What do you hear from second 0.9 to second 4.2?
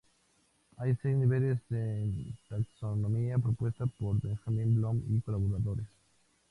seis niveles en la taxonomía propuesta por